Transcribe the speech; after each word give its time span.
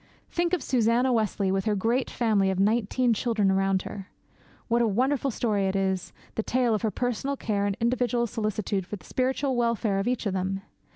Think 0.31 0.53
of 0.53 0.63
Susanna 0.63 1.13
Wesley 1.13 1.51
with 1.51 1.65
her 1.65 1.75
great 1.75 2.09
family 2.09 2.49
of 2.49 2.59
nineteen 2.59 3.13
children 3.13 3.51
around 3.51 3.83
her. 3.83 4.09
What 4.67 4.81
a 4.81 4.87
wonderful 4.87 5.29
story 5.29 5.67
it 5.67 5.75
is, 5.75 6.11
the 6.33 6.41
tale 6.41 6.73
of 6.73 6.81
her 6.81 6.89
personal 6.89 7.37
care 7.37 7.67
and 7.67 7.77
individual 7.79 8.25
solicitude 8.25 8.87
for 8.87 8.95
the 8.95 9.05
spiritual 9.05 9.55
welfare 9.55 9.99
of 9.99 10.07
each 10.07 10.25
of 10.25 10.33
them! 10.33 10.63